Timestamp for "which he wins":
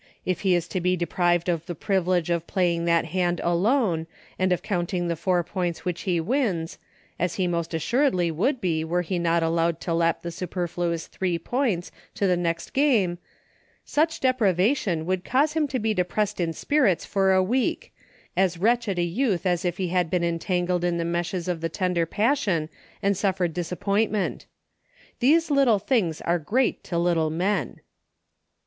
5.85-6.79